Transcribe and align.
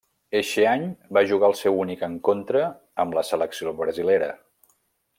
Eixe 0.37 0.63
any 0.71 0.85
va 1.17 1.23
jugar 1.33 1.49
el 1.53 1.55
seu 1.59 1.77
únic 1.83 2.03
encontre 2.09 2.65
amb 3.05 3.19
la 3.21 3.27
selecció 3.33 3.79
brasilera. 3.83 4.35